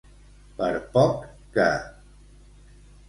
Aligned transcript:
Per 0.61 0.69
poc 0.95 1.21
que. 1.59 1.69